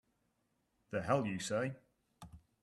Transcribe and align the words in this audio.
The 0.89 1.03
hell 1.03 1.27
you 1.27 1.37
say! 1.37 1.75